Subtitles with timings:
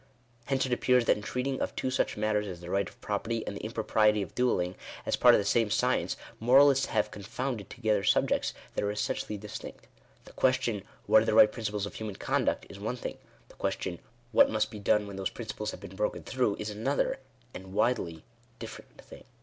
[0.45, 3.45] Hence it appears, that in treating of two such matters as the right of property,
[3.45, 4.73] and the impropriety of duelling,
[5.05, 9.85] as parts of the same science, moralists have confounded together subjects that are essentially distinct.
[10.25, 12.65] The question— What are the right principles of human conduct?
[12.67, 13.19] is one thing;
[13.49, 13.99] the ques tion—
[14.31, 16.55] What must be done when those principles have been broken through?
[16.57, 17.19] is another,
[17.53, 18.23] and widely
[18.57, 19.23] different thing.